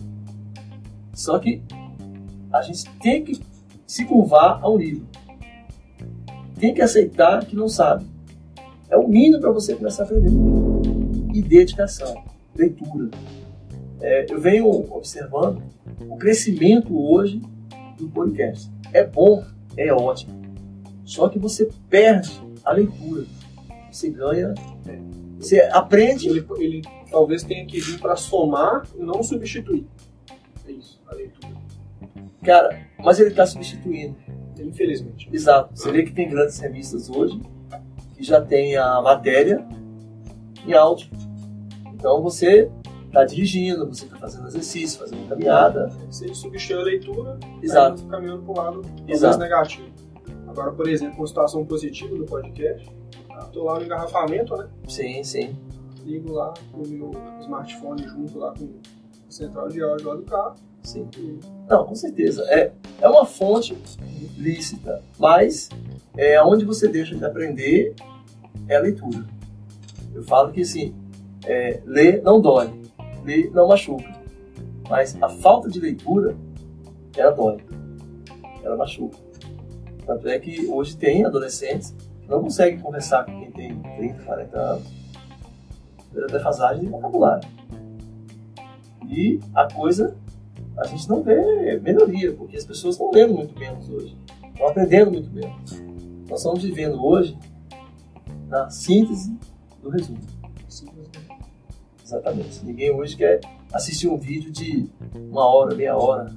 só 1.14 1.40
que 1.40 1.62
a 2.52 2.62
gente 2.62 2.90
tem 3.00 3.24
que 3.24 3.40
se 3.86 4.06
curvar 4.06 4.60
a 4.64 4.70
um 4.70 4.78
nível. 4.78 5.06
tem 6.60 6.74
que 6.74 6.82
aceitar 6.82 7.46
que 7.46 7.56
não 7.56 7.68
sabe. 7.68 8.06
É 8.90 8.98
o 8.98 9.08
mínimo 9.08 9.42
para 9.42 9.52
você 9.52 9.76
começar 9.76 10.04
a 10.04 10.06
aprender. 10.06 10.32
E 11.34 11.42
dedicação, 11.42 12.24
leitura. 12.56 13.10
É, 14.02 14.26
eu 14.30 14.40
venho 14.40 14.68
observando 14.68 15.62
o 16.10 16.18
crescimento 16.18 16.98
hoje 16.98 17.42
do 17.98 18.08
podcast. 18.10 18.72
É 18.94 19.04
bom, 19.04 19.44
é 19.76 19.92
ótimo. 19.92 20.45
Só 21.06 21.30
que 21.30 21.40
você 21.40 21.70
perde 21.90 22.42
a 22.66 22.74
leitura. 22.74 23.26
Você 23.92 24.10
ganha, 24.10 24.54
você 25.40 25.62
aprende. 25.72 26.28
Ele, 26.28 26.46
ele 26.58 26.82
talvez 27.10 27.44
tenha 27.44 27.66
que 27.66 27.80
vir 27.80 28.00
para 28.00 28.16
somar 28.16 28.86
e 28.98 29.02
não 29.02 29.24
substituir. 29.24 29.88
É 30.68 30.72
isso, 30.72 31.00
a 31.08 31.16
leitura. 31.16 31.54
Cara, 32.44 32.88
mas 33.00 33.20
ele 33.20 33.30
está 33.30 33.46
substituindo. 33.46 34.16
Infelizmente. 34.60 35.30
Exato. 35.32 35.70
Você 35.76 35.92
vê 35.92 36.04
que 36.04 36.12
tem 36.12 36.30
grandes 36.30 36.58
revistas 36.60 37.10
hoje 37.10 37.40
que 38.16 38.24
já 38.24 38.42
tem 38.42 38.76
a 38.78 39.02
matéria 39.02 39.66
em 40.66 40.74
áudio. 40.74 41.10
Então 41.94 42.22
você 42.22 42.70
está 43.06 43.24
dirigindo, 43.24 43.88
você 43.88 44.06
está 44.06 44.18
fazendo 44.18 44.48
exercício, 44.48 45.00
fazendo 45.00 45.28
caminhada. 45.28 45.90
Se 46.10 46.26
ele 46.26 46.36
substituir 46.36 46.80
a 46.80 46.84
leitura, 46.84 47.40
Exato. 47.62 48.06
Caminhando 48.08 48.44
para 48.44 48.52
o 48.52 48.58
lado 48.58 48.82
Exato. 49.08 49.38
negativo. 49.38 49.88
Agora, 50.56 50.72
por 50.72 50.88
exemplo, 50.88 51.18
uma 51.18 51.28
situação 51.28 51.66
positiva 51.66 52.16
do 52.16 52.24
podcast, 52.24 52.90
estou 53.42 53.66
lá 53.66 53.78
no 53.78 53.84
engarrafamento, 53.84 54.56
né? 54.56 54.70
Sim, 54.88 55.22
sim. 55.22 55.54
Ligo 56.06 56.32
lá 56.32 56.54
o 56.74 56.88
meu 56.88 57.12
smartphone 57.42 58.08
junto 58.08 58.40
lá 58.40 58.54
com 58.58 58.70
a 59.28 59.32
central 59.32 59.68
de 59.68 59.84
áudio 59.84 60.08
lá 60.08 60.16
do 60.16 60.24
carro. 60.24 60.56
Sim. 60.82 61.10
Não, 61.68 61.86
com 61.86 61.94
certeza. 61.94 62.42
É, 62.44 62.72
é 63.02 63.10
uma 63.10 63.26
fonte 63.26 63.78
lícita, 64.38 65.04
mas 65.20 65.68
é 66.16 66.42
onde 66.42 66.64
você 66.64 66.88
deixa 66.88 67.16
de 67.16 67.26
aprender 67.26 67.94
é 68.70 68.78
a 68.78 68.80
leitura. 68.80 69.26
Eu 70.14 70.24
falo 70.24 70.54
que 70.54 70.62
assim, 70.62 70.96
é, 71.46 71.82
ler 71.86 72.24
não 72.24 72.40
dói, 72.40 72.72
ler 73.26 73.52
não 73.52 73.68
machuca, 73.68 74.10
mas 74.90 75.22
a 75.22 75.28
falta 75.28 75.68
de 75.68 75.82
leitura, 75.82 76.34
ela 77.18 77.32
dói, 77.32 77.58
ela 78.64 78.78
machuca. 78.78 79.25
Tanto 80.06 80.28
é 80.28 80.40
que 80.40 80.68
hoje 80.68 80.96
tem 80.96 81.26
adolescentes 81.26 81.96
que 82.22 82.30
não 82.30 82.42
conseguem 82.42 82.80
conversar 82.80 83.26
com 83.26 83.40
quem 83.40 83.52
tem 83.52 83.80
30, 83.98 84.24
40 84.24 84.58
anos, 84.58 84.88
pela 86.14 86.28
defasagem 86.28 86.84
de 86.84 86.90
vocabulário. 86.90 87.48
E 89.08 89.40
a 89.54 89.72
coisa 89.72 90.16
a 90.78 90.88
gente 90.88 91.08
não 91.08 91.24
vê 91.24 91.80
melhoria, 91.80 92.34
porque 92.34 92.58
as 92.58 92.66
pessoas 92.66 92.96
estão 92.96 93.10
lendo 93.12 93.34
muito 93.34 93.58
menos 93.58 93.90
hoje, 93.90 94.18
estão 94.52 94.68
aprendendo 94.68 95.12
muito 95.12 95.30
menos. 95.32 95.82
Nós 96.30 96.40
estamos 96.40 96.64
vivendo 96.64 97.04
hoje 97.04 97.38
na 98.48 98.70
síntese 98.70 99.38
do 99.82 99.90
resumo. 99.90 100.20
Exatamente. 102.04 102.64
Ninguém 102.64 102.92
hoje 102.92 103.18
quer 103.18 103.40
assistir 103.74 104.08
um 104.08 104.18
vídeo 104.18 104.52
de 104.52 104.88
uma 105.16 105.46
hora, 105.46 105.76
meia 105.76 105.98
hora. 105.98 106.32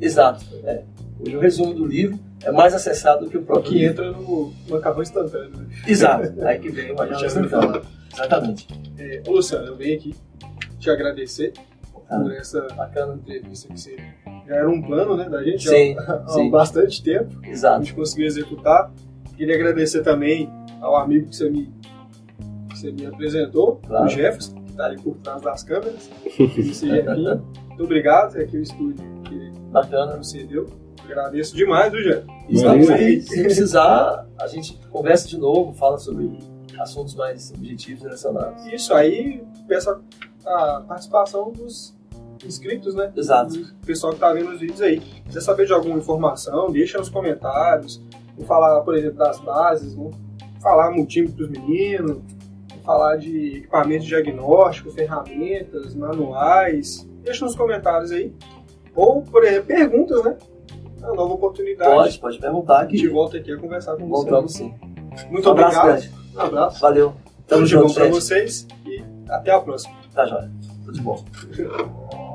Exato. 0.00 0.44
É. 0.64 0.84
Hoje 1.20 1.36
o 1.36 1.40
resumo 1.40 1.74
do 1.74 1.84
livro 1.86 2.18
é 2.44 2.52
mais 2.52 2.74
acessado 2.74 3.24
do 3.24 3.30
que 3.30 3.36
o 3.38 3.42
próprio 3.42 3.72
Que 3.72 3.78
livro. 3.78 3.90
entra 4.04 4.12
no 4.12 4.52
macarrão 4.68 5.02
instantâneo. 5.02 5.50
Né? 5.56 5.66
Exato. 5.86 6.32
Aí 6.44 6.58
que 6.58 6.70
vem 6.70 6.92
o 6.92 6.96
ouviu 7.00 7.48
falar. 7.48 7.82
Exatamente. 8.12 8.68
É, 8.98 9.22
ô, 9.26 9.32
Luciano, 9.32 9.66
eu 9.66 9.76
venho 9.76 9.96
aqui 9.98 10.14
te 10.78 10.90
agradecer 10.90 11.52
Ah, 12.08 12.20
por 12.20 12.32
essa 12.32 12.60
bacana. 12.76 13.14
entrevista 13.14 13.68
que 13.72 13.80
você 13.80 13.96
já 14.46 14.54
era 14.56 14.68
um 14.70 14.80
plano 14.80 15.16
né, 15.16 15.28
da 15.28 15.42
gente 15.42 15.68
Sim, 15.68 15.96
há 15.98 16.24
sim. 16.28 16.50
bastante 16.50 17.02
tempo. 17.02 17.38
A 17.42 17.48
Exato. 17.48 17.84
gente 17.84 17.94
conseguiu 17.94 18.26
executar. 18.26 18.90
Queria 19.36 19.54
agradecer 19.54 20.02
também 20.02 20.48
ao 20.80 20.96
amigo 20.96 21.28
que 21.28 21.36
você 21.36 21.50
me, 21.50 21.66
que 22.70 22.78
você 22.78 22.90
me 22.92 23.06
apresentou, 23.06 23.76
Claro. 23.86 24.06
o 24.06 24.08
Jefferson, 24.08 24.54
que 24.64 24.70
está 24.70 24.84
ali 24.86 25.00
por 25.02 25.16
trás 25.18 25.42
das 25.42 25.62
câmeras. 25.64 26.10
Muito 27.68 27.84
obrigado, 27.84 28.36
é 28.38 28.42
aqui 28.44 28.56
o 28.56 28.62
estúdio 28.62 29.04
que 29.24 29.52
Bacana. 29.70 30.16
você 30.16 30.42
deu. 30.44 30.66
Agradeço 31.08 31.56
demais, 31.56 31.90
viu, 31.90 32.02
Jeff? 32.02 32.26
Estamos 32.50 32.90
aí. 32.90 33.22
Se 33.22 33.42
precisar, 33.42 34.26
a 34.38 34.46
gente 34.46 34.78
conversa 34.90 35.26
de 35.26 35.38
novo, 35.38 35.72
fala 35.72 35.96
sobre 35.96 36.38
assuntos 36.78 37.14
mais 37.14 37.50
objetivos 37.50 38.02
relacionados. 38.02 38.66
Isso 38.66 38.92
aí, 38.92 39.42
peço 39.66 39.90
a, 40.44 40.76
a 40.76 40.80
participação 40.82 41.50
dos 41.50 41.96
inscritos, 42.44 42.94
né? 42.94 43.10
Exato. 43.16 43.56
Do 43.56 43.86
pessoal 43.86 44.12
que 44.12 44.18
tá 44.18 44.34
vendo 44.34 44.50
os 44.50 44.60
vídeos 44.60 44.82
aí. 44.82 45.00
Se 45.00 45.22
quiser 45.22 45.40
saber 45.40 45.66
de 45.66 45.72
alguma 45.72 45.96
informação, 45.96 46.70
deixa 46.70 46.98
nos 46.98 47.08
comentários. 47.08 48.02
Vou 48.36 48.46
falar, 48.46 48.82
por 48.82 48.94
exemplo, 48.94 49.16
das 49.16 49.40
bases, 49.40 49.94
vou 49.94 50.12
falar 50.60 50.90
multímetro 50.90 51.36
dos 51.38 51.48
meninos, 51.48 52.18
vou 52.70 52.82
falar 52.84 53.16
de 53.16 53.56
equipamentos 53.56 54.04
de 54.04 54.10
diagnóstico, 54.10 54.90
ferramentas, 54.90 55.94
manuais. 55.94 57.08
Deixa 57.24 57.46
nos 57.46 57.56
comentários 57.56 58.12
aí. 58.12 58.30
Ou, 58.94 59.22
por 59.22 59.42
exemplo, 59.42 59.68
perguntas, 59.68 60.22
né? 60.22 60.36
Uma 60.98 61.14
nova 61.14 61.34
oportunidade. 61.34 61.90
Pode, 61.90 62.18
pode 62.18 62.38
perguntar 62.38 62.78
A 62.80 62.86
gente 62.86 63.00
que 63.00 63.08
volta 63.08 63.36
aqui 63.36 63.52
a 63.52 63.56
conversar 63.58 63.92
com 63.96 64.06
você. 64.08 64.08
voltamos 64.30 64.52
sim. 64.54 64.74
Muito 65.30 65.48
Um 65.48 65.52
abraço 65.52 65.78
obrigado. 65.78 66.00
grande. 66.00 66.14
Um 66.36 66.40
abraço. 66.40 66.80
Valeu. 66.80 67.08
Tudo 67.10 67.46
Tamo 67.46 67.66
de 67.66 67.74
bom 67.76 67.82
junto, 67.82 67.94
pra 67.94 68.08
vocês 68.08 68.66
e 68.86 69.04
até 69.28 69.50
a 69.52 69.60
próxima. 69.60 69.94
Tá 70.14 70.26
jóia. 70.26 70.50
Tudo 70.84 70.92
de 70.92 71.00
bom. 71.00 72.27